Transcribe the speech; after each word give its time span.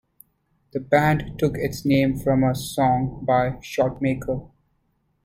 The 0.73 0.79
band 0.79 1.37
took 1.37 1.55
its 1.59 1.85
name 1.85 2.17
from 2.17 2.43
a 2.43 2.55
song 2.55 3.23
by 3.23 3.51
Shotmaker. 3.61 4.49